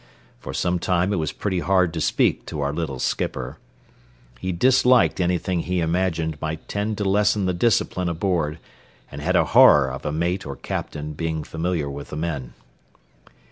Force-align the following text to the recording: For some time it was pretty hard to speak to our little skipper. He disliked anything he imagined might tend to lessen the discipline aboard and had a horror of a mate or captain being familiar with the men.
For 0.39 0.51
some 0.51 0.79
time 0.79 1.13
it 1.13 1.17
was 1.17 1.31
pretty 1.31 1.59
hard 1.59 1.93
to 1.93 2.01
speak 2.01 2.47
to 2.47 2.59
our 2.61 2.73
little 2.73 2.97
skipper. 2.97 3.59
He 4.39 4.51
disliked 4.51 5.21
anything 5.21 5.59
he 5.59 5.79
imagined 5.79 6.41
might 6.41 6.67
tend 6.67 6.97
to 6.97 7.03
lessen 7.03 7.45
the 7.45 7.53
discipline 7.53 8.09
aboard 8.09 8.57
and 9.11 9.21
had 9.21 9.35
a 9.35 9.45
horror 9.53 9.91
of 9.91 10.03
a 10.03 10.11
mate 10.11 10.43
or 10.43 10.55
captain 10.55 11.13
being 11.13 11.43
familiar 11.43 11.87
with 11.87 12.09
the 12.09 12.17
men. 12.17 12.53